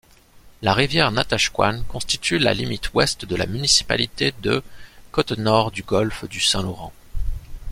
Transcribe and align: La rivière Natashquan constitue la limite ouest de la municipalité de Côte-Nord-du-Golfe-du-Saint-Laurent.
La 0.63 0.73
rivière 0.73 1.11
Natashquan 1.11 1.83
constitue 1.87 2.39
la 2.39 2.55
limite 2.55 2.91
ouest 2.95 3.23
de 3.25 3.35
la 3.35 3.45
municipalité 3.45 4.33
de 4.41 4.63
Côte-Nord-du-Golfe-du-Saint-Laurent. 5.11 6.91